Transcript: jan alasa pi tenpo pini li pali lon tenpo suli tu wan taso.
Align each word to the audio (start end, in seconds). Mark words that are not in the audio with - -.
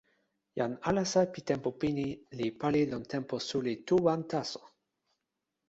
jan 0.57 0.71
alasa 0.89 1.21
pi 1.33 1.39
tenpo 1.49 1.69
pini 1.79 2.07
li 2.37 2.47
pali 2.59 2.81
lon 2.91 3.03
tenpo 3.11 3.35
suli 3.47 3.73
tu 3.87 3.95
wan 4.05 4.21
taso. 4.31 4.61